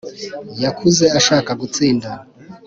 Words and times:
Yakuze 0.63 1.05
ashaka 1.19 1.49
gutsinda 1.61 2.09